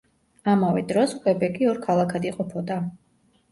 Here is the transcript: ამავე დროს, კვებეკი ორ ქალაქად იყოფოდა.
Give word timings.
ამავე 0.53 0.81
დროს, 0.91 1.13
კვებეკი 1.19 1.71
ორ 1.73 1.83
ქალაქად 1.85 2.27
იყოფოდა. 2.33 2.83